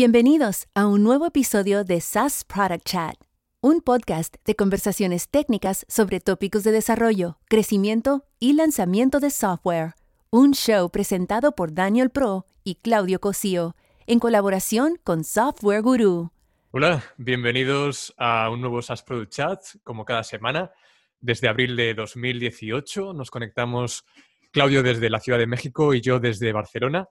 [0.00, 3.16] Bienvenidos a un nuevo episodio de SaaS Product Chat,
[3.60, 9.94] un podcast de conversaciones técnicas sobre tópicos de desarrollo, crecimiento y lanzamiento de software.
[10.30, 13.74] Un show presentado por Daniel Pro y Claudio Cosío,
[14.06, 16.30] en colaboración con Software Guru.
[16.70, 20.70] Hola, bienvenidos a un nuevo SaaS Product Chat, como cada semana.
[21.18, 24.04] Desde abril de 2018 nos conectamos
[24.52, 27.08] Claudio desde la Ciudad de México y yo desde Barcelona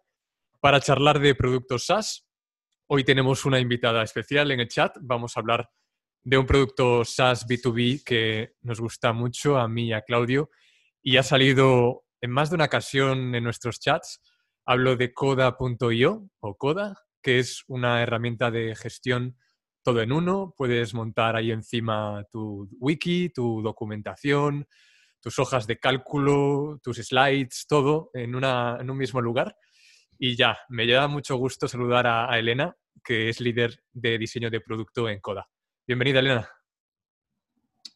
[0.62, 2.27] para charlar de productos SaaS
[2.90, 4.98] Hoy tenemos una invitada especial en el chat.
[5.02, 5.70] Vamos a hablar
[6.24, 10.50] de un producto SaaS B2B que nos gusta mucho a mí y a Claudio
[11.04, 14.22] y ha salido en más de una ocasión en nuestros chats.
[14.66, 19.38] Hablo de coda.io o Coda, que es una herramienta de gestión
[19.84, 20.54] todo en uno.
[20.58, 24.66] Puedes montar ahí encima tu wiki, tu documentación,
[25.22, 29.58] tus hojas de cálculo, tus slides, todo en, un mismo lugar.
[30.20, 34.62] Y ya, me lleva mucho gusto saludar a, Elena, que es líder de diseño de
[34.62, 35.48] producto en Coda.
[35.86, 36.50] Bienvenida, Elena.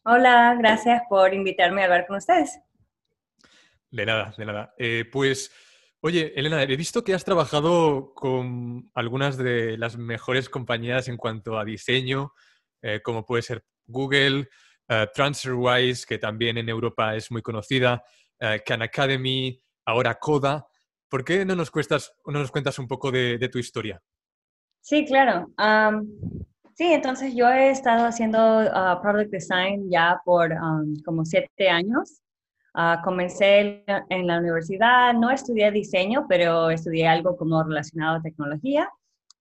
[0.04, 2.58] Hola, gracias por invitarme a hablar con ustedes.
[3.90, 4.74] De nada, de nada.
[4.78, 5.52] Eh, pues,
[6.00, 11.58] oye, Elena, he visto que has trabajado con algunas de las mejores compañías en cuanto
[11.58, 12.32] a diseño,
[12.80, 14.48] eh, como puede ser Google,
[14.88, 18.02] uh, TransferWise, que también en Europa es muy conocida,
[18.64, 20.66] Khan Academy, ahora Coda.
[21.08, 24.02] ¿Por qué no nos, cuestas, no nos cuentas un poco de, tu historia?
[24.82, 25.48] Sí, claro.
[26.74, 30.54] sí, entonces yo he estado haciendo uh, product design ya por
[31.04, 32.20] como siete años.
[32.74, 38.88] Uh, comencé en la universidad, no estudié diseño, pero estudié algo como relacionado a tecnología.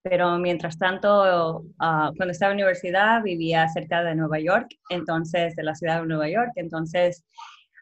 [0.03, 5.55] Pero mientras tanto, uh, cuando estaba en la universidad, vivía cerca de Nueva York, entonces,
[5.55, 6.52] de la ciudad de Nueva York.
[6.55, 7.23] Entonces,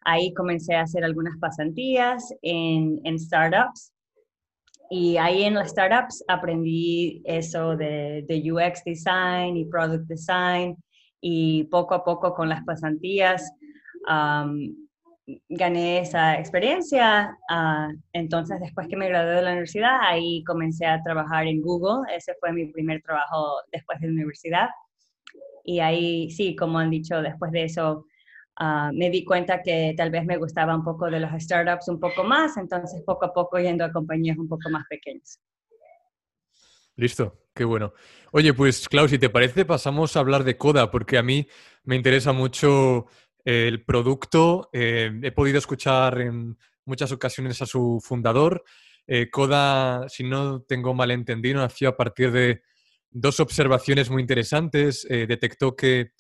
[0.06, 3.92] Ahí comencé a hacer algunas pasantías en, en startups
[4.90, 10.76] y ahí en las startups aprendí eso de, de, UX design y product design
[11.22, 13.52] y poco a poco con las pasantías
[15.50, 17.38] gané esa experiencia.
[17.50, 22.12] Uh, entonces, después que me gradué de la universidad, ahí comencé a trabajar en Google.
[22.16, 24.70] Ese fue mi primer trabajo después de la universidad.
[25.64, 28.06] Y ahí, sí, como han dicho, después de eso
[28.62, 31.98] Ah, me di cuenta que tal vez me gustaba un poco de los startups un
[31.98, 35.40] poco más, entonces poco a poco yendo a compañías un poco más pequeñas.
[36.98, 37.94] Listo, qué bueno.
[38.34, 41.48] Oye, pues Klaus, si te parece, pasamos a hablar de Coda, porque a mí
[41.86, 43.06] me interesa mucho
[43.46, 44.70] el producto.
[44.74, 48.66] Eh, he podido escuchar en muchas ocasiones a su fundador.
[49.08, 52.62] Eh, Coda, si no tengo mal entendido, nació a partir de
[53.10, 55.08] dos observaciones muy interesantes.
[55.10, 56.12] Eh, detectó que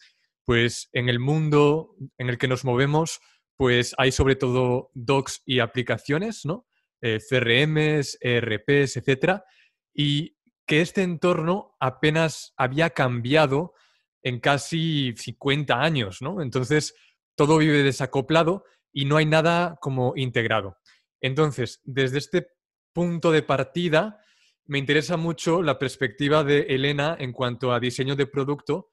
[0.45, 3.19] pues en el mundo en el que nos movemos,
[3.57, 6.65] pues hay sobre todo docs y aplicaciones, ¿no?
[7.01, 9.45] Eh, CRMs, ERPs, etcétera,
[9.93, 13.73] y que este entorno apenas había cambiado
[14.21, 16.41] en casi 50 años, ¿no?
[16.41, 16.93] Entonces,
[17.35, 20.77] todo vive desacoplado y no hay nada como integrado.
[21.21, 22.47] Entonces, desde este
[22.93, 24.19] punto de partida,
[24.65, 28.91] me interesa mucho la perspectiva de Elena en cuanto a diseño de producto,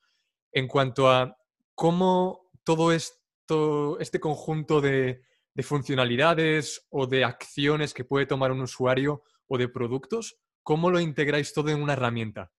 [0.57, 1.37] en cuanto a
[1.75, 5.21] cómo todo esto, este conjunto de,
[5.63, 11.53] funcionalidades o de acciones que puede tomar un usuario o de productos, ¿cómo lo integráis
[11.53, 12.51] todo en una herramienta?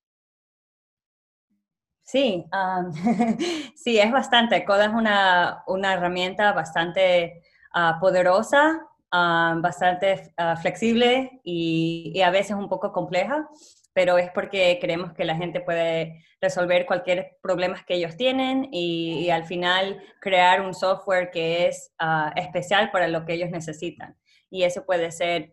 [2.04, 2.46] Sí,
[3.76, 4.64] sí, es bastante.
[4.64, 7.42] Coda es una, herramienta bastante
[7.74, 8.80] ah, poderosa,
[9.12, 13.50] bastante ah, flexible y, a veces un poco compleja
[13.98, 19.32] pero es porque creemos que la gente puede resolver cualquier problema que ellos tienen y,
[19.32, 24.16] al final crear un software que es ah, especial para lo que ellos necesitan.
[24.52, 25.52] Y eso puede ser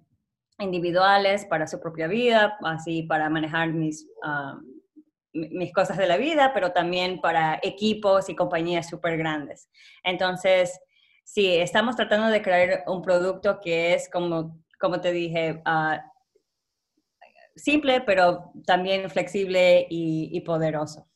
[0.59, 4.59] individuales para su propia vida, así para manejar mis, ah,
[5.33, 9.71] mis cosas de la vida, pero también para equipos y compañías súper grandes.
[10.03, 10.79] Entonces,
[11.25, 15.97] sí, estamos tratando de crear un producto que es como, como te dije, uh,
[17.57, 21.07] simple, pero también flexible y, poderoso.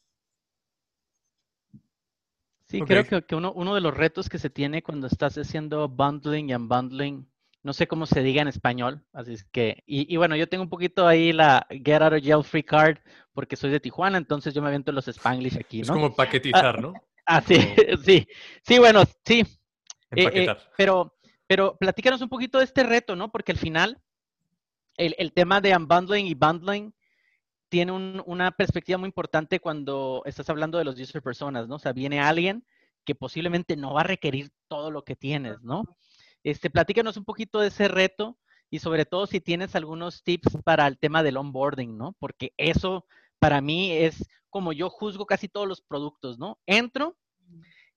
[2.66, 6.54] Sí, creo que, uno, de los retos que se tiene cuando estás haciendo bundling y
[6.54, 7.26] unbundling,
[7.62, 10.70] no sé cómo se diga en español, así es que, y, bueno, yo tengo un
[10.70, 12.98] poquito ahí la Get Out of Jail Free Card
[13.32, 15.84] porque soy de Tijuana, entonces yo me aviento los Spanglish aquí, ¿no?
[15.84, 16.92] Es como paquetizar, ah, ¿no?
[17.30, 17.56] Ah, sí,
[18.04, 18.26] sí,
[18.62, 19.44] sí, bueno, sí.
[20.16, 21.14] Eh, eh, pero,
[21.46, 23.30] pero platícanos un poquito de este reto, ¿no?
[23.30, 24.00] Porque al final,
[24.98, 26.92] el, tema de unbundling y bundling
[27.68, 31.76] tiene una perspectiva muy importante cuando estás hablando de los user personas, ¿no?
[31.76, 32.64] O sea, viene alguien
[33.04, 35.84] que posiblemente no va a requerir todo lo que tienes, ¿no?
[36.42, 38.38] Este, platícanos un poquito de ese reto
[38.70, 42.14] y sobre todo si tienes algunos tips para el tema del onboarding, ¿no?
[42.18, 43.06] Porque eso
[43.38, 46.58] para mí es como yo juzgo casi todos los productos, ¿no?
[46.66, 47.16] Entro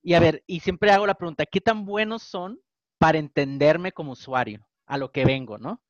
[0.02, 2.60] y a ver, y siempre hago la pregunta, ¿qué tan buenos son
[2.98, 5.80] para entenderme como usuario a lo que vengo, ¿no?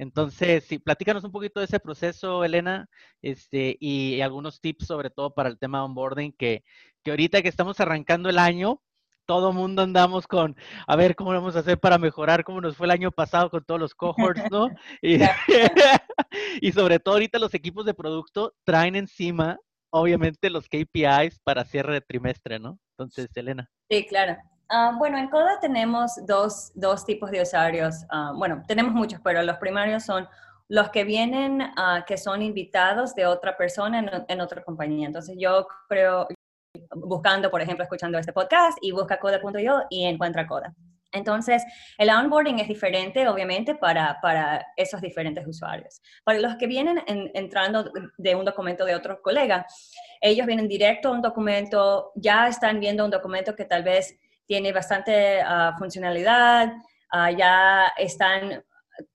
[0.00, 2.88] Entonces, sí, platícanos un poquito de ese proceso, Elena,
[3.20, 6.64] este, y, algunos tips sobre todo para el tema de onboarding, que,
[7.04, 8.80] que ahorita que estamos arrancando el año,
[9.26, 10.56] todo mundo andamos con,
[10.86, 13.62] a ver cómo vamos a hacer para mejorar, cómo nos fue el año pasado con
[13.62, 14.70] todos los cohorts, ¿no?
[15.02, 15.18] Y,
[16.62, 19.58] y sobre todo ahorita los equipos de producto traen encima,
[19.90, 22.78] obviamente, los KPIs para cierre de trimestre, ¿no?
[22.96, 23.70] Entonces, Elena.
[23.90, 24.38] Sí, claro.
[24.72, 28.04] Ah, bueno, en Coda tenemos dos, dos tipos de usuarios.
[28.08, 30.28] Ah, bueno, tenemos muchos, pero los primarios son
[30.68, 35.08] los que vienen, uh, que son invitados de otra persona en, en, otra compañía.
[35.08, 36.28] Entonces yo creo,
[36.94, 40.72] buscando, por ejemplo, escuchando este podcast y busca coda.io y encuentra Coda.
[41.10, 41.64] Entonces,
[41.98, 46.00] el onboarding es diferente, obviamente, para, para esos diferentes usuarios.
[46.22, 47.02] Para los que vienen
[47.34, 49.66] entrando de un documento de otro colega,
[50.20, 54.16] ellos vienen directo a un documento, ya están viendo un documento que tal vez
[54.50, 56.72] tiene bastante ah, funcionalidad,
[57.12, 58.64] ah, ya están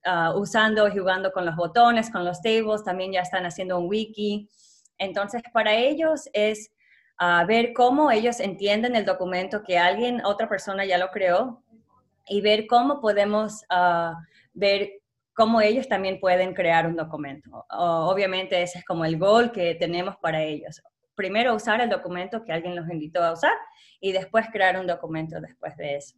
[0.06, 3.86] ah, usando y jugando con los botones, con los tables, también ya están haciendo un
[3.86, 4.48] wiki.
[4.96, 6.72] Entonces, para ellos es
[7.46, 11.62] ver cómo ellos entienden el documento que alguien, otra persona ya lo creó
[12.26, 13.62] y ver cómo podemos
[14.54, 14.90] ver
[15.34, 17.66] cómo ellos también pueden crear un documento.
[17.70, 20.82] obviamente ese es como el gol que tenemos para ellos
[21.16, 23.52] primero usar el documento que alguien los invitó a usar
[24.00, 26.16] y después crear un documento después de eso.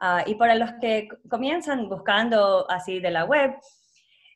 [0.00, 3.54] Ah, y para los que comienzan buscando así de la web,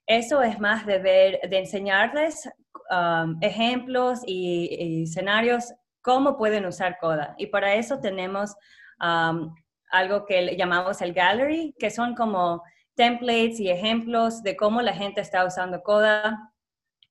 [0.06, 2.49] eso es más de ver, de enseñarles
[2.90, 7.34] um, ejemplos y, escenarios cómo pueden usar Coda.
[7.38, 8.56] Y para eso tenemos
[9.00, 9.55] um,
[9.90, 12.62] algo que llamamos el gallery, que son como
[12.94, 16.51] templates y ejemplos de cómo la gente está usando Coda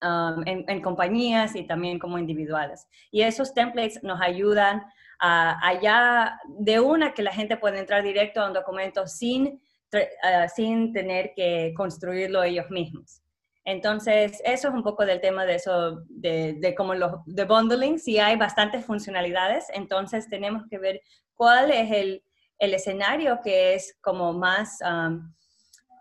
[0.03, 2.87] Um, en, compañías y también como individuales.
[3.11, 4.83] Y esos templates nos ayudan
[5.19, 9.61] a, allá de una que la gente puede entrar directo a un documento sin,
[9.93, 13.21] uh, sin tener que construirlo ellos mismos.
[13.63, 17.99] Entonces, eso es un poco del tema de eso, de, de como los de bundling.
[17.99, 21.01] Si hay bastantes funcionalidades, entonces tenemos que ver
[21.35, 22.23] cuál es el,
[22.57, 25.31] el escenario que es como más um,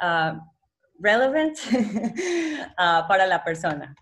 [0.00, 0.40] uh,
[1.00, 3.94] relevant uh, para la persona.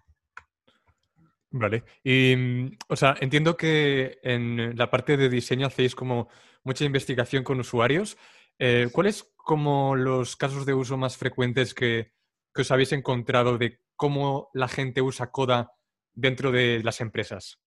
[1.50, 1.84] Vale.
[2.04, 6.28] Y, mm, o sea, entiendo que en la parte de diseño hacéis como
[6.64, 8.18] mucha investigación con usuarios.
[8.58, 12.12] Eh, ¿Cuáles como los casos de uso más frecuentes que,
[12.52, 15.72] que, os habéis encontrado de cómo la gente usa Coda
[16.12, 17.60] dentro de las empresas?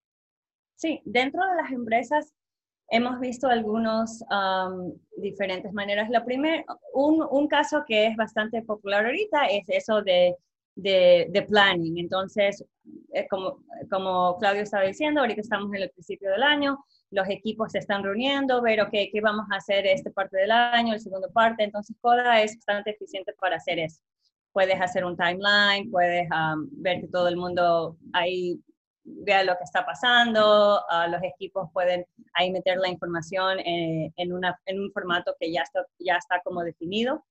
[0.76, 2.34] Sí, dentro de las empresas
[2.92, 4.24] hemos visto algunas
[5.18, 6.10] diferentes maneras.
[6.10, 10.36] Lo primero, un, un, caso que es bastante popular ahorita es eso de,
[10.76, 11.98] de, de planning.
[11.98, 12.64] Entonces,
[13.14, 17.72] eh, como, como Claudio estaba diciendo, ahorita estamos en el principio del año, los equipos
[17.72, 21.32] se están reuniendo, ver, ok, qué vamos a hacer esta parte del año, el segundo
[21.32, 21.64] parte.
[21.64, 24.02] Entonces, Coda es bastante eficiente para hacer eso.
[24.52, 26.28] Puedes hacer un timeline, puedes
[26.72, 28.60] ver que todo el mundo ahí
[29.04, 34.92] vea lo que está pasando, los equipos pueden ahí meter la información en, en, un
[34.94, 37.24] formato que ya está, ya está como definido.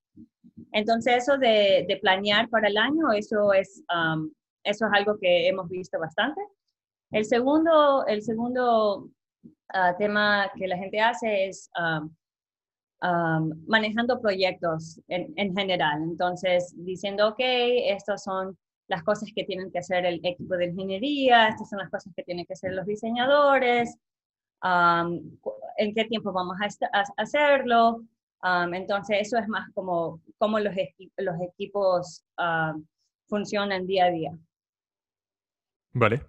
[0.73, 3.83] Entonces, eso de, planear para el año, eso es,
[4.65, 6.41] eso es algo que hemos visto bastante.
[7.11, 9.09] El segundo, el segundo
[9.43, 11.71] uh, tema que la gente hace es
[13.67, 16.03] manejando proyectos en, en, general.
[16.03, 18.57] Entonces, diciendo, ok, estas son
[18.90, 22.25] las cosas que tienen que hacer el equipo de ingeniería, estas son las cosas que
[22.25, 23.97] tienen que hacer los diseñadores,
[24.64, 25.38] um,
[25.76, 28.02] en qué tiempo vamos a, hacerlo.
[28.42, 30.75] Um, entonces, eso es más como cómo los,
[31.18, 32.85] los equipos um,
[33.28, 34.32] funcionan día a día.
[35.92, 36.23] Vale.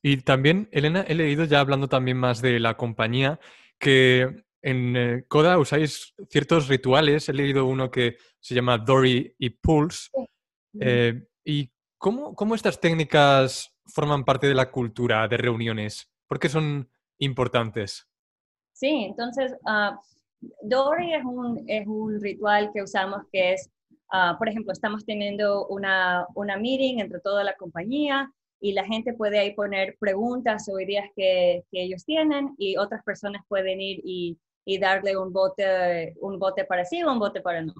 [0.00, 3.40] Y también, Elena, he leído ya hablando también más de la compañía,
[3.78, 7.28] que en eh, Coda usáis ciertos rituales.
[7.28, 10.10] He leído uno que se llama Dory y Pulse.
[10.78, 11.73] Eh, ¿Y
[12.04, 16.12] ¿Cómo, estas técnicas forman parte de la cultura de reuniones?
[16.28, 18.06] ¿Por qué son importantes?
[18.74, 19.96] Sí, entonces, uh,
[20.60, 23.70] Dory es un, es un ritual que usamos que es,
[24.12, 28.30] ah, por ejemplo, estamos teniendo una, una meeting entre toda la compañía
[28.60, 33.02] y la gente puede ahí poner preguntas o ideas que, que ellos tienen y otras
[33.02, 37.40] personas pueden ir y, y darle un bote, un bote para sí o un bote
[37.40, 37.72] para no.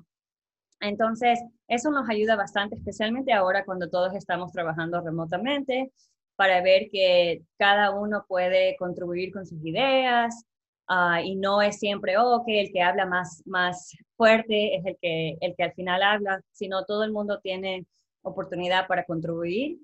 [0.81, 5.93] Entonces, eso nos ayuda bastante, especialmente ahora cuando todos estamos trabajando remotamente,
[6.37, 10.45] para ver que cada uno puede contribuir con sus ideas
[10.89, 14.97] ah, y no es siempre, oh, que el que habla más, más fuerte es el
[15.01, 17.87] que, el que al final habla, sino todo el mundo tiene
[18.23, 19.79] oportunidad para contribuir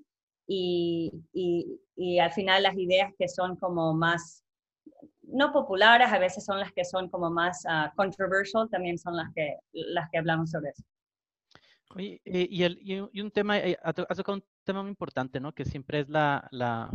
[0.47, 4.43] y, y, y al final las ideas que son como más
[5.31, 9.33] no populares, a veces son las que son como más uh, controversial, también son las
[9.33, 10.83] que, las que hablamos sobre eso.
[11.95, 15.53] Oye, eh, y, el, y, un tema, eh, has tocado un tema muy importante, ¿no?
[15.53, 16.89] Que siempre es la, la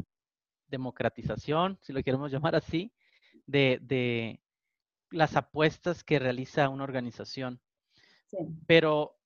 [0.68, 2.92] democratización, si lo queremos llamar así,
[3.46, 4.40] de, de
[5.10, 7.60] las apuestas que realiza una organización.
[8.26, 8.38] Sí.
[8.66, 9.18] Pero,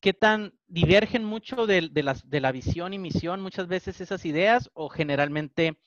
[0.00, 4.24] ¿qué tan divergen mucho de, de, las, de la visión y misión muchas veces esas
[4.26, 5.80] ideas o generalmente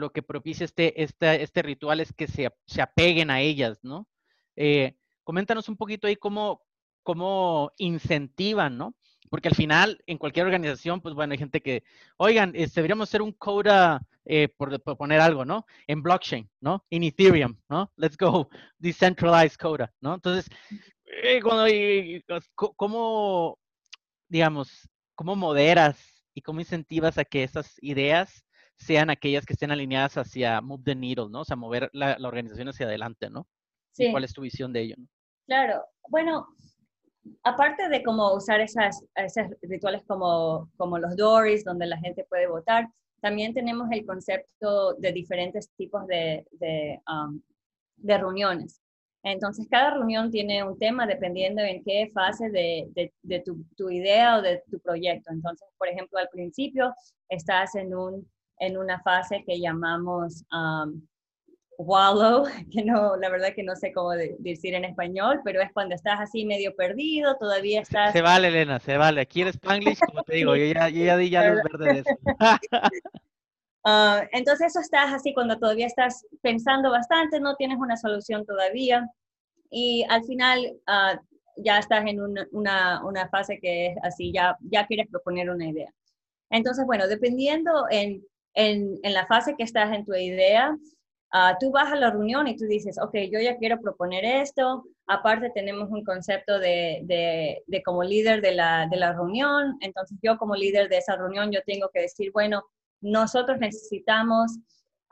[0.00, 4.08] lo que propicia este, este, este ritual es que se, se apeguen a ellas, ¿no?
[4.56, 6.62] Eh, coméntanos un poquito ahí cómo,
[7.02, 8.94] cómo incentivan, ¿no?
[9.28, 11.84] Porque al final, en cualquier organización, pues bueno, hay gente que,
[12.16, 15.66] oigan, este, deberíamos hacer un coda, eh, por, poner algo, ¿no?
[15.86, 16.84] En blockchain, ¿no?
[16.90, 17.92] En Ethereum, ¿no?
[17.96, 20.14] Let's go, decentralized coda, ¿no?
[20.14, 20.48] Entonces,
[21.22, 21.66] eh, cuando,
[22.54, 23.58] ¿cómo,
[24.28, 28.44] digamos, cómo moderas y cómo incentivas a que esas ideas
[28.80, 31.42] sean aquellas que estén alineadas hacia move the needle, ¿no?
[31.42, 33.46] O sea, mover la, organización hacia adelante, ¿no?
[33.92, 34.10] Sí.
[34.10, 34.96] ¿Cuál es tu visión de ello?
[35.46, 36.46] Claro, bueno,
[37.44, 42.46] aparte de cómo usar esas, esos rituales como, como los dories, donde la gente puede
[42.46, 42.88] votar,
[43.20, 47.40] también tenemos el concepto de diferentes tipos de, de, um,
[47.96, 48.80] de reuniones.
[49.22, 53.90] Entonces, cada reunión tiene un tema dependiendo en qué fase de, de, de tu, tu,
[53.90, 55.30] idea o de tu proyecto.
[55.30, 56.94] Entonces, por ejemplo, al principio
[57.28, 58.26] estás en un
[58.60, 61.02] en una fase que llamamos um,
[61.78, 65.94] wallow, que no, la verdad que no sé cómo decir en español, pero es cuando
[65.94, 68.12] estás así medio perdido, todavía estás...
[68.12, 69.22] Se vale, Elena, se vale.
[69.22, 71.98] Aquí en Spanglish, como te digo, yo ya, yo ya di ya luz verde de
[72.00, 72.10] eso.
[73.84, 79.08] Uh, entonces eso estás así cuando todavía estás pensando bastante, no tienes una solución todavía
[79.70, 81.18] y al final uh,
[81.56, 85.68] ya estás en una, una, una, fase que es así, ya, ya quieres proponer una
[85.68, 85.92] idea.
[86.50, 88.22] Entonces, bueno, dependiendo en
[88.54, 90.70] en, en la fase que estás en tu idea,
[91.32, 94.84] uh, tú vas a la reunión y tú dices, ok, yo ya quiero proponer esto,
[95.06, 100.18] aparte tenemos un concepto de, de, de como líder de la, de la reunión, entonces
[100.22, 102.62] yo como líder de esa reunión, yo tengo que decir, bueno,
[103.00, 104.58] nosotros necesitamos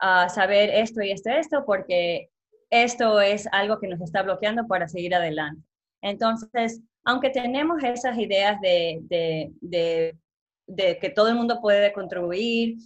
[0.01, 2.29] uh, saber esto y esto, esto, porque
[2.69, 5.61] esto es algo que nos está bloqueando para seguir adelante.
[6.01, 10.17] Entonces, aunque tenemos esas ideas de, de, de,
[10.67, 12.77] de, que todo el mundo puede contribuir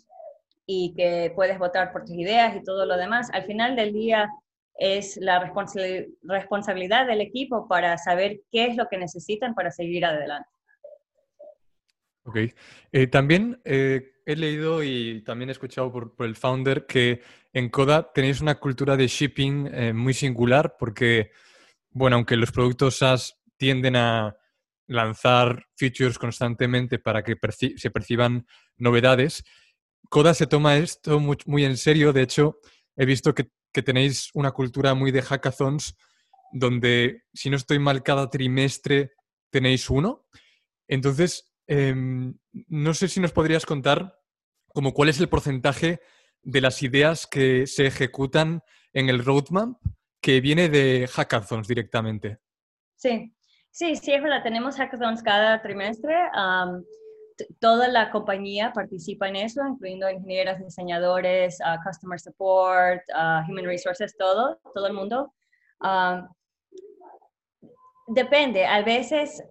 [0.65, 3.29] y que puedes votar por tus ideas y todo lo demás.
[3.34, 4.29] Al final del día
[4.75, 10.50] es la responsabilidad del equipo para saber qué es lo que necesitan para seguir adelante.
[12.25, 12.38] Ok.
[12.91, 18.12] Eh, también eh, he leído y también he escuchado por, el founder que en Coda
[18.13, 21.32] tenéis una cultura de shipping eh, muy singular porque,
[21.91, 24.38] bueno, aunque los productos SaaS tienden a
[24.88, 27.36] lanzar features constantemente para que
[27.77, 29.43] se perciban novedades,
[30.10, 32.13] Coda se toma esto muy, en serio.
[32.13, 32.60] De hecho,
[32.95, 33.50] he visto que,
[33.81, 35.98] tenéis una cultura muy de hackathons,
[36.51, 39.13] donde, si no estoy mal, cada trimestre
[39.50, 40.27] tenéis uno.
[40.88, 42.36] Entonces, em,
[42.67, 44.15] no sé si nos podrías contar
[44.67, 46.01] como cuál es el porcentaje
[46.43, 49.77] de las ideas que se ejecutan en el roadmap
[50.22, 52.39] que viene de hackathons directamente.
[52.95, 53.36] Sí,
[53.72, 54.43] sí, sí, verdad.
[54.43, 56.15] Tenemos hackathons cada trimestre
[57.59, 64.15] toda la compañía participa en eso, incluyendo ingenieros, diseñadores, uh, customer support, uh, human resources,
[64.17, 65.33] todo, todo el mundo.
[65.81, 66.27] Um,
[68.07, 69.43] depende, a veces,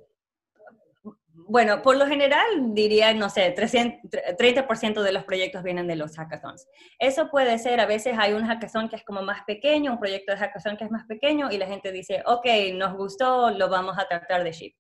[1.32, 6.68] bueno, por lo general diría, no sé, 30% de los proyectos vienen de los hackathons.
[6.98, 10.32] Eso puede ser, a veces hay un hackathon que es como más pequeño, un proyecto
[10.32, 13.98] de hackathon que es más pequeño y la gente dice, ok, nos gustó, lo vamos
[13.98, 14.74] a tratar de ship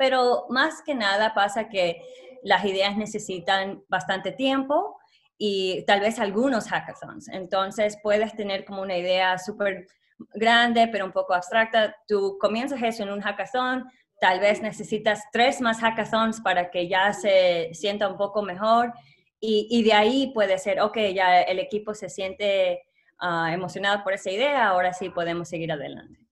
[0.00, 2.00] pero más que nada pasa que
[2.42, 4.98] las ideas necesitan bastante tiempo
[5.36, 7.28] y tal vez algunos hackathons.
[7.28, 9.88] Entonces puedes tener como una idea súper
[10.32, 11.94] grande, pero un poco abstracta.
[12.08, 13.90] Tú comienzas eso en un hackathon,
[14.22, 18.94] tal vez necesitas tres más hackathons para que ya se sienta un poco mejor
[19.38, 22.84] y, de ahí puede ser, ok, ya el equipo se siente
[23.20, 26.29] uh, emocionado por esa idea, ahora sí podemos seguir adelante.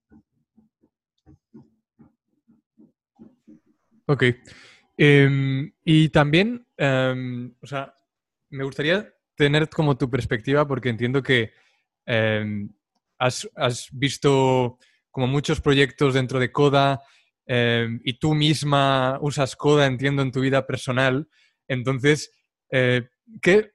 [4.09, 4.23] Ok.
[4.97, 7.93] Em, y también, em, o sea,
[8.49, 11.51] me gustaría tener como tu perspectiva porque entiendo que
[12.07, 12.69] em,
[13.19, 13.47] has,
[13.91, 14.79] visto
[15.11, 17.01] como muchos proyectos dentro de Coda
[18.03, 21.27] y tú misma usas Coda, entiendo, en tu vida personal.
[21.67, 22.31] Entonces,
[22.71, 23.09] eh,
[23.41, 23.71] ¿qué,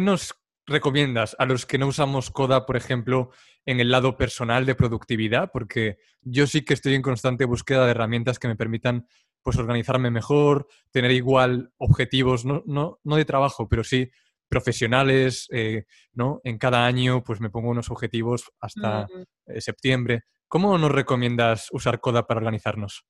[0.00, 0.34] nos
[0.66, 3.30] recomiendas a los que no usamos Coda, por ejemplo,
[3.64, 5.50] en el lado personal de productividad?
[5.50, 9.06] Porque yo sí que estoy en constante búsqueda de herramientas que me permitan
[9.48, 14.10] pues organizarme mejor, tener igual objetivos, no, no, no de trabajo, pero sí
[14.46, 16.42] profesionales, eh, ¿no?
[16.44, 19.06] En cada año pues me pongo unos objetivos hasta
[19.46, 20.24] eh, septiembre.
[20.48, 23.06] ¿Cómo nos recomiendas usar Coda para organizarnos?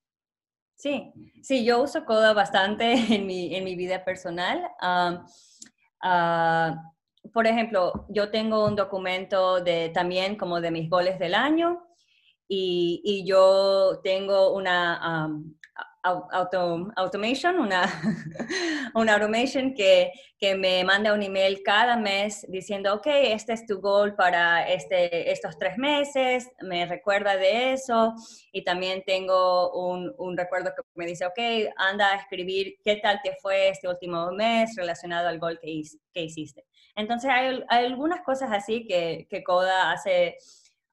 [0.76, 4.62] Sí, sí, yo uso Coda bastante en mi, en mi vida personal.
[4.80, 5.24] Ah,
[7.34, 11.82] por ejemplo, yo tengo un documento de también como de mis goles del año
[12.46, 15.28] y, y yo tengo una
[16.02, 17.82] auto, automation, una,
[18.94, 23.80] una automation que, que, me manda un email cada mes diciendo, ok, este es tu
[23.80, 28.14] goal para este, estos tres meses, me recuerda de eso
[28.52, 31.38] y también tengo un, un recuerdo que me dice, ok,
[31.76, 36.22] anda a escribir qué tal te fue este último mes relacionado al goal que, que
[36.22, 36.64] hiciste.
[36.94, 40.36] Entonces hay, hay, algunas cosas así que, que Coda hace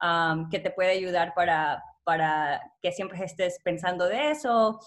[0.01, 4.79] um, que te puede ayudar para, para que siempre estés pensando de eso,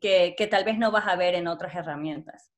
[0.00, 2.52] que, que, tal vez no vas a ver en otras herramientas.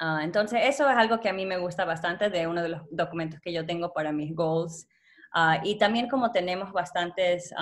[0.00, 2.82] Uh, entonces, eso es algo que a mí me gusta bastante de uno de los
[2.90, 4.88] documentos que yo tengo para mis goals.
[5.34, 7.52] Uh, y también como tenemos bastantes,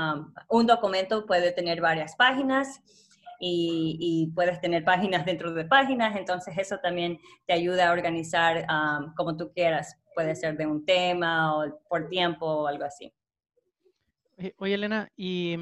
[0.49, 2.81] un documento puede tener varias páginas
[3.41, 8.67] y, y, puedes tener páginas dentro de páginas, entonces eso también te ayuda a organizar
[9.17, 9.99] como tú quieras.
[10.15, 13.13] Puede ser de un tema o por tiempo o algo así.
[14.59, 15.57] Oye, Elena, y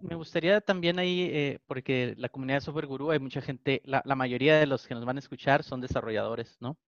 [0.00, 4.02] me gustaría también ahí, eh, porque la comunidad de Software Guru, hay mucha gente, la,
[4.14, 6.78] mayoría de los que nos van a escuchar son desarrolladores, ¿no?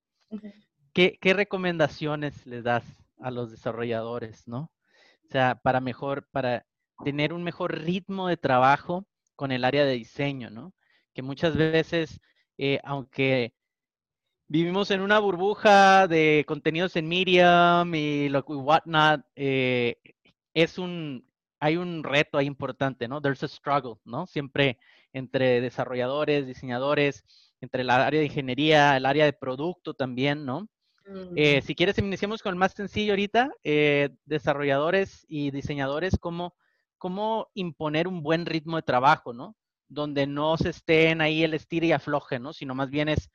[0.92, 2.84] ¿Qué, recomendaciones les das
[3.18, 4.70] a los desarrolladores, ¿no?
[5.24, 6.66] O sea, para mejor, para
[7.04, 10.74] tener un mejor ritmo de trabajo con el área de diseño, ¿no?
[11.14, 12.20] Que muchas veces,
[12.56, 13.54] eh, aunque
[14.48, 19.96] vivimos en una burbuja de contenidos en Medium y lo whatnot, eh,
[20.54, 21.26] es un,
[21.60, 23.20] hay un reto ahí importante, ¿no?
[23.20, 24.26] There's a struggle, ¿no?
[24.26, 24.78] Siempre
[25.12, 27.24] entre desarrolladores, diseñadores,
[27.60, 30.68] entre el área de ingeniería, el área de producto también, ¿no?
[31.36, 36.54] Eh, si quieres, iniciamos con el más sencillo ahorita, eh, desarrolladores y diseñadores, ¿cómo,
[36.96, 39.56] cómo imponer un buen ritmo de trabajo, ¿no?
[39.88, 42.52] Donde no se estén ahí el estira y afloje, ¿no?
[42.52, 43.30] Sino más bien es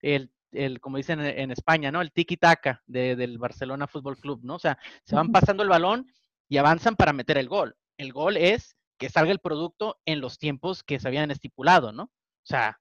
[0.00, 2.00] el, el como dicen en España, ¿no?
[2.00, 4.54] El tiki-taka de, del Barcelona Fútbol Club, ¿no?
[4.56, 6.06] O sea, se van pasando el balón
[6.50, 7.76] y avanzan para meter el gol.
[7.96, 12.02] El gol es que salga el producto en los tiempos que se habían estipulado, ¿no?
[12.02, 12.78] O sea,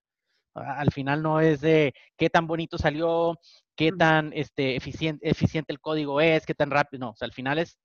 [0.55, 3.39] al final no es de qué tan bonito salió,
[3.77, 7.34] qué tan este, eficiente, eficiente el código es, qué tan rápido, no, o sea, al
[7.34, 7.77] final es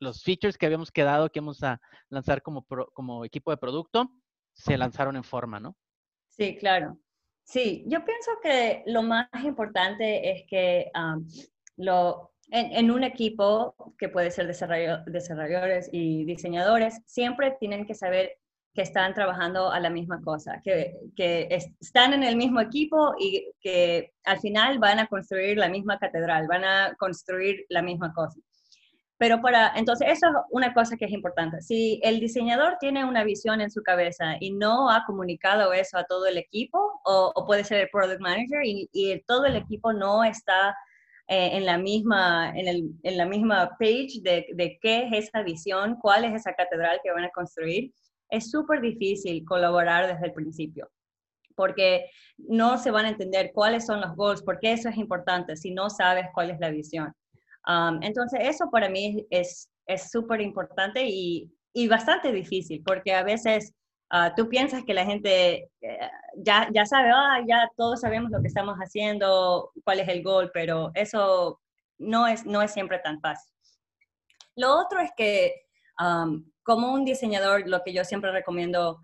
[0.00, 4.10] los features que habíamos quedado que vamos a lanzar como, como equipo de producto,
[4.54, 5.76] se lanzaron en forma, ¿no?
[6.30, 6.98] Sí, claro.
[7.44, 10.90] Sí, yo pienso que lo más importante es que
[11.76, 18.38] lo, en, un equipo que puede ser desarrolladores y diseñadores, siempre tienen que saber
[18.74, 20.94] que están trabajando a la misma cosa, que,
[21.80, 26.46] están en el mismo equipo y que al final van a construir la misma catedral,
[26.46, 28.38] van a construir la misma cosa.
[29.18, 31.60] Pero para, entonces eso es una cosa que es importante.
[31.60, 36.04] Si el diseñador tiene una visión en su cabeza y no ha comunicado eso a
[36.04, 38.88] todo el equipo, o, puede ser el product manager y
[39.26, 40.76] todo el equipo no está
[41.28, 45.42] eh, en, la misma, en, el, en, la misma page de, de, qué es esa
[45.42, 47.92] visión, cuál es esa catedral que van a construir,
[48.30, 50.90] es súper difícil colaborar desde el principio,
[51.54, 55.70] porque no se van a entender cuáles son los goals, porque eso es importante si
[55.70, 57.12] no sabes cuál es la visión.
[57.66, 59.68] Um, entonces, eso para mí es
[60.10, 63.74] súper importante y, y bastante difícil, porque a veces
[64.10, 67.10] Ah, tú piensas que la gente eh, ya, ya sabe,
[67.46, 71.60] ya todos sabemos lo que estamos haciendo, cuál es el gol, pero eso
[71.98, 73.52] no es, no es siempre tan fácil.
[74.56, 75.54] Lo otro es que
[76.62, 79.00] como un diseñador, lo que yo siempre recomiendo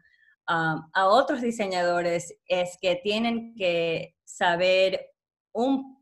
[0.46, 5.10] a otros diseñadores es que tienen que saber
[5.52, 5.93] un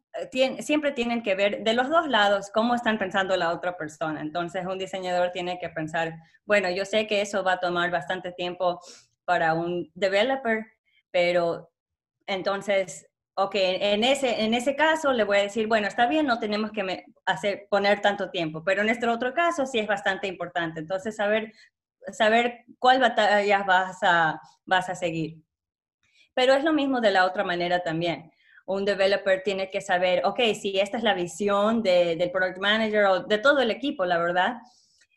[0.60, 4.20] siempre tienen que ver de los dos lados cómo están pensando la otra persona.
[4.20, 8.32] Entonces, un diseñador tiene que pensar, bueno, yo sé que eso va a tomar bastante
[8.32, 8.80] tiempo
[9.24, 10.66] para un developer,
[11.10, 11.70] pero
[12.26, 16.38] entonces, ok, en ese, en ese caso le voy a decir, bueno, está bien, no
[16.38, 20.80] tenemos que hacer, poner tanto tiempo, pero en este otro caso sí es bastante importante.
[20.80, 21.52] Entonces, saber,
[22.12, 25.42] saber cuál batalla vas a, vas a seguir.
[26.34, 28.32] Pero es lo mismo de la otra manera también
[28.66, 33.20] un developer tiene que saber, ok, si esta es la visión del product manager o
[33.24, 34.58] de todo el equipo, la verdad,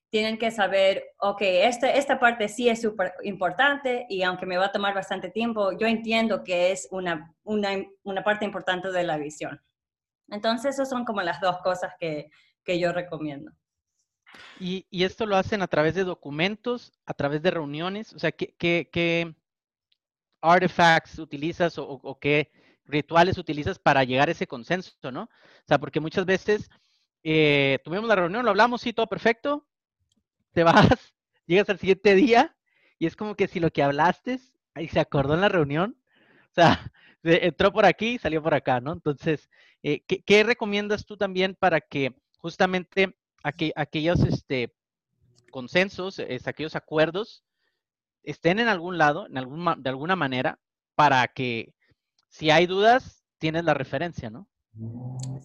[0.10, 4.68] tienen que saber, ok, este, esta parte sí es súper importante y aunque me va
[4.68, 7.70] a tomar bastante tiempo, yo entiendo que es una, una,
[8.04, 9.62] una parte importante de la visión.
[10.30, 12.30] Entonces, esas son como las dos cosas que,
[12.64, 13.52] que yo recomiendo.
[14.60, 18.14] ¿Y, ¿Y, esto lo hacen a través de documentos, a través de reuniones?
[18.14, 19.36] O sea, ¿qué, qué, qué
[20.42, 22.52] artifacts utilizas o, qué
[22.86, 25.24] rituales utilizas para llegar a ese consenso, no?
[25.24, 26.70] O sea, porque muchas veces
[27.24, 29.68] eh, tuvimos la reunión, lo hablamos, sí, todo perfecto,
[30.54, 31.14] te vas,
[31.46, 32.56] llegas al siguiente día
[33.00, 34.40] y es como que si lo que hablaste
[34.76, 35.98] y se acordó en la reunión,
[36.52, 36.92] o sea,
[37.24, 38.94] entró por aquí y salió por acá, ¿no?
[38.94, 39.50] Entonces,
[39.84, 44.74] eh, ¿qué, recomiendas tú también para que justamente aquellos este,
[45.52, 47.44] consensos, aquellos acuerdos,
[48.24, 50.60] estén en algún lado, en algún, de alguna manera,
[50.96, 51.74] para que
[52.36, 54.46] si hay dudas, tienes la referencia, ¿no?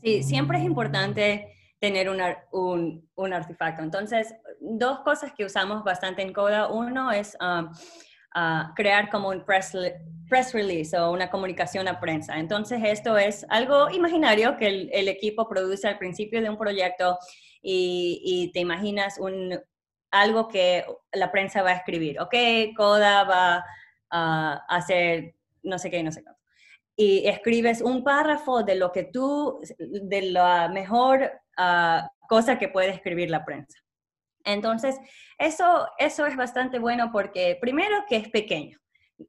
[0.03, 3.85] Sí, siempre es importante tener un, un, artefacto.
[3.85, 6.67] Entonces, dos cosas que usamos bastante en Coda.
[6.67, 7.71] Uno es um,
[8.75, 9.73] crear como un press,
[10.29, 12.41] press release o una comunicación a prensa.
[12.41, 17.19] Entonces, esto es algo imaginario que el, equipo produce al principio de un proyecto
[17.63, 19.57] y, te imaginas un,
[20.11, 22.21] algo que la prensa va a escribir.
[22.21, 22.35] Ok,
[22.77, 23.65] Coda va
[24.11, 26.40] a hacer no sé qué, no sé qué
[27.01, 32.91] y escribes un párrafo de lo que tú, de la mejor ah, cosa que puede
[32.91, 33.79] escribir la prensa.
[34.45, 34.99] Entonces,
[35.39, 38.79] eso, eso es bastante bueno porque primero que es pequeño.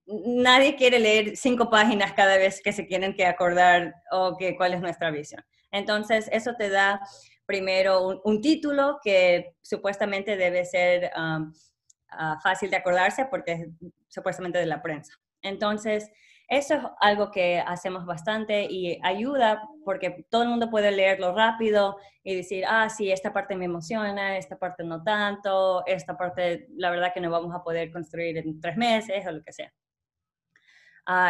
[0.05, 4.73] Nadie quiere leer cinco páginas cada vez que se quieren que acordar o que cuál
[4.73, 5.41] es nuestra visión.
[5.71, 6.99] Entonces, eso te da
[7.45, 13.67] primero un, título que supuestamente debe ser ah, fácil de acordarse porque es
[14.10, 15.13] supuestamente de la prensa.
[15.41, 16.12] Entonces,
[16.51, 21.95] eso es algo que hacemos bastante y ayuda porque todo el mundo puede leerlo rápido
[22.25, 26.91] y decir, ah, sí, esta parte me emociona, esta parte no tanto, esta parte la
[26.91, 29.73] verdad que no vamos a poder construir en tres meses o lo que sea.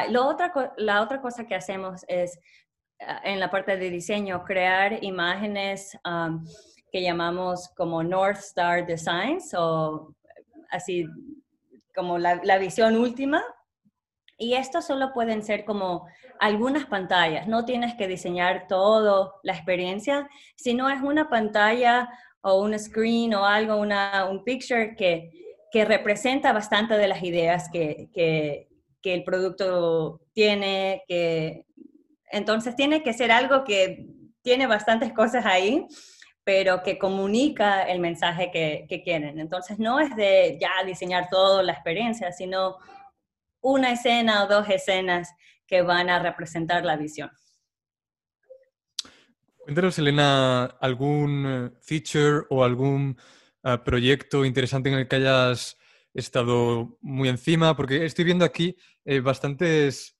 [0.09, 2.39] Lo otra, la otra cosa que hacemos es,
[3.01, 5.95] ah, en la parte de diseño, crear imágenes
[6.91, 10.15] que llamamos como North Star Designs o
[10.71, 11.05] así
[11.93, 13.43] como la visión última
[14.41, 16.07] y esto solo pueden ser como
[16.39, 22.09] algunas pantallas, no tienes que diseñar toda la experiencia, sino es una pantalla
[22.41, 25.29] o un screen o algo, una, un picture que,
[25.71, 28.67] que representa bastante de las ideas que, que,
[28.99, 31.67] que el producto tiene, que
[32.31, 34.07] entonces tiene que ser algo que
[34.41, 35.85] tiene bastantes cosas ahí,
[36.43, 39.39] pero que comunica el mensaje que, que, quieren.
[39.39, 42.77] Entonces no es de ya diseñar toda la experiencia, sino
[43.61, 45.33] una escena o dos escenas
[45.65, 47.31] que van a representar la visión.
[49.63, 53.15] Cuéntanos, Elena, algún eh, feature o algún
[53.63, 55.77] eh, proyecto interesante en el que hayas
[56.13, 60.17] estado muy encima, porque estoy viendo aquí eh, bastantes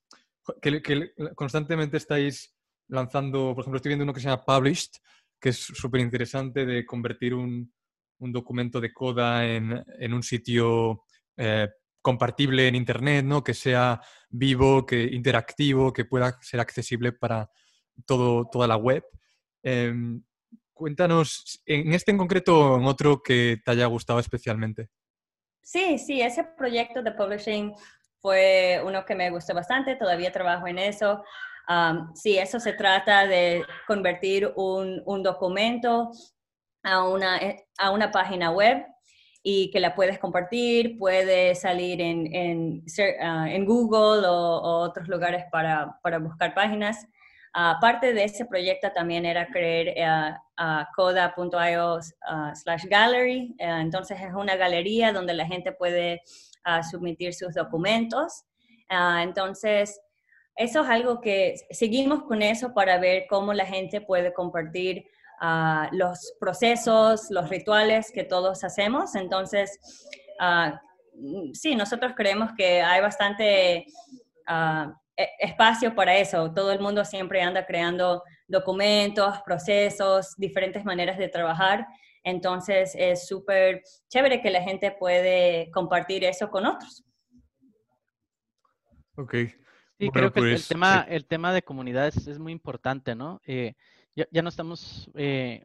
[0.60, 2.54] que, constantemente estáis
[2.88, 4.92] lanzando, por ejemplo, estoy viendo uno que se llama Published,
[5.40, 7.72] que es súper interesante de convertir un,
[8.18, 9.82] documento de coda en,
[10.14, 11.02] un sitio
[12.02, 13.42] compartible en Internet, ¿no?
[13.42, 17.50] que sea vivo, que interactivo, que pueda ser accesible para
[18.04, 19.04] todo, toda la web.
[19.62, 20.22] Em,
[20.72, 24.90] cuéntanos, en este en concreto o en otro que te haya gustado especialmente.
[25.62, 27.72] Sí, sí, ese proyecto de publishing
[28.20, 31.22] fue uno que me gustó bastante, todavía trabajo en eso.
[32.14, 36.10] sí, eso se trata de convertir un, un documento
[36.82, 38.84] a una, eh, a una página web
[39.42, 42.84] y que la puedes compartir, puede salir en, en,
[43.20, 47.06] ah, Google o, otros lugares para, para buscar páginas.
[47.54, 51.98] Aparte de ese proyecto también era crear uh, coda.io
[52.54, 56.22] slash gallery, entonces es una galería donde la gente puede
[56.90, 58.44] submitir sus documentos.
[58.88, 60.00] entonces,
[60.56, 65.04] eso es algo que seguimos con eso para ver cómo la gente puede compartir
[65.92, 69.14] los procesos, los rituales que todos hacemos.
[69.14, 69.78] Entonces,
[70.40, 73.86] uh, sí, nosotros creemos que hay bastante
[74.46, 76.52] ah, e, espacio para eso.
[76.52, 81.86] Todo el mundo siempre anda creando documentos, procesos, diferentes maneras de trabajar.
[82.24, 87.04] Entonces, es súper chévere que la gente puede compartir eso con otros.
[89.16, 89.34] Ok.
[89.98, 93.40] Sí, creo que el, pues, tema, eh el tema de comunidades es muy importante, ¿no?
[93.46, 93.74] Eh,
[94.14, 95.64] ya, no estamos eh,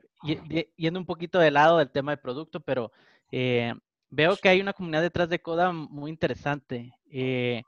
[0.75, 2.91] yendo un poquito de lado del tema del producto, pero
[3.31, 3.73] eh,
[4.09, 6.93] veo que hay una comunidad detrás de Coda muy interesante.
[7.11, 7.63] Eh,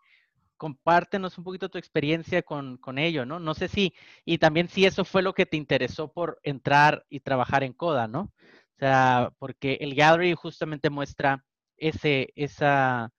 [0.58, 3.40] compártenos un poquito tu experiencia con, con, ello, ¿no?
[3.40, 3.94] No sé si,
[4.26, 8.08] y también si eso fue lo que te interesó por entrar y trabajar en Coda,
[8.08, 8.22] ¿no?
[8.22, 11.46] O sea, porque el Gallery justamente muestra
[11.78, 13.12] ese, esa,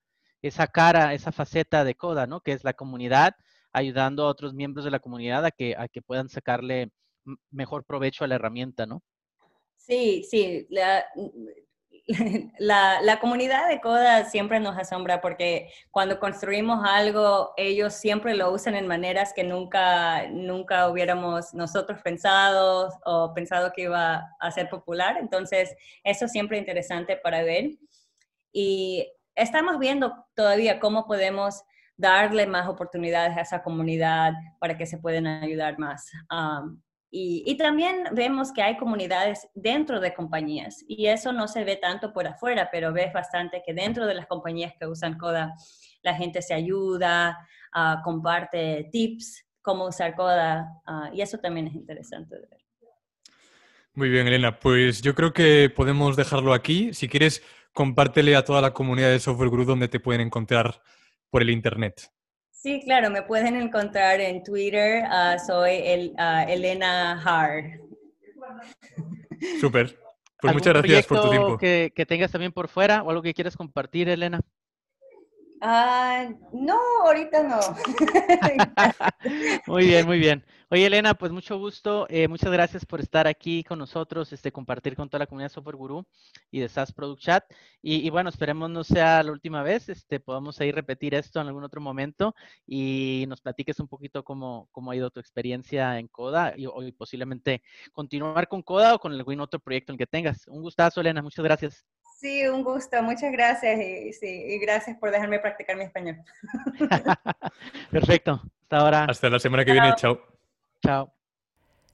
[0.43, 2.41] esa cara, esa faceta de Coda, ¿no?
[2.41, 3.35] Que es la comunidad
[3.73, 6.91] ayudando a otros miembros de la comunidad a que, a que puedan sacarle
[7.51, 9.03] mejor provecho a la herramienta, ¿no?
[9.77, 10.69] Sí, sí.
[12.59, 18.51] La, la, comunidad de Coda siempre nos asombra porque cuando construimos algo, ellos siempre lo
[18.51, 24.69] usan en maneras que nunca, nunca hubiéramos nosotros pensado o pensado que iba a ser
[24.69, 25.19] popular.
[25.21, 27.71] Entonces, eso es siempre interesante para ver.
[28.53, 29.07] Y
[29.37, 31.63] estamos viendo todavía cómo podemos
[31.97, 36.11] darle más oportunidades a esa comunidad para que se puedan ayudar más.
[37.13, 42.13] Y, también vemos que hay comunidades dentro de compañías y eso no se ve tanto
[42.13, 45.55] por afuera, pero ves bastante que dentro de las compañías que usan Coda,
[46.03, 51.75] la gente se ayuda, uh, comparte tips, cómo usar Coda ah, y eso también es
[51.75, 52.61] interesante de ver.
[53.95, 54.61] Muy bien, Elena.
[54.61, 56.95] Pues yo creo que podemos dejarlo aquí.
[56.95, 57.43] Si quieres,
[57.73, 60.81] compártele a toda la comunidad de Software Guru donde te pueden encontrar
[61.29, 62.13] por el Internet.
[62.63, 65.03] Sí, claro, me pueden encontrar en Twitter.
[65.09, 67.81] Ah, soy el, uh, Elena Hard.
[69.59, 69.99] Súper.
[70.39, 71.57] Pues muchas gracias por tu tiempo.
[71.57, 74.43] Que, que tengas también por fuera o algo que quieras compartir, Elena.
[75.63, 77.61] Ah, no, ahorita no.
[79.67, 80.43] muy bien, muy bien.
[80.71, 82.07] Oye, Elena, pues mucho gusto.
[82.09, 85.77] Eh, muchas gracias por estar aquí con nosotros, este, compartir con toda la comunidad Software
[85.77, 86.07] Guru
[86.51, 87.45] y de SAS Product Chat.
[87.83, 91.65] Y, bueno, esperemos no sea la última vez, este, podamos ahí repetir esto en algún
[91.65, 92.35] otro momento
[92.67, 96.93] y nos platiques un poquito cómo, cómo ha ido tu experiencia en Coda y, y
[96.93, 100.47] posiblemente continuar con Coda o con algún otro proyecto en que tengas.
[100.47, 101.21] Un gustazo, Elena.
[101.21, 101.85] Muchas gracias.
[102.21, 103.03] Sí, un gusto.
[103.03, 106.17] Muchas gracias y, sí, y gracias por dejarme practicar mi español.
[107.91, 108.43] Perfecto.
[108.63, 109.05] Hasta ahora.
[109.05, 109.95] Hasta la semana que viene.
[109.97, 110.21] Chao.
[110.85, 111.15] Chao.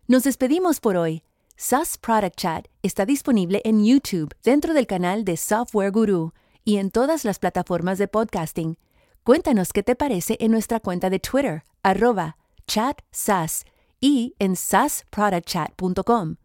[0.08, 1.22] Nos despedimos por hoy.
[1.54, 6.32] SAS Product Chat está disponible en YouTube dentro del canal de Software Guru
[6.64, 8.78] y en todas las plataformas de podcasting.
[9.22, 12.36] Cuéntanos qué te parece en nuestra cuenta de Twitter, arroba
[12.66, 13.64] chatsas
[14.00, 16.36] y en sasproductchat.com.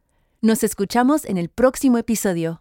[0.41, 2.61] Nos escuchamos en el próximo episodio.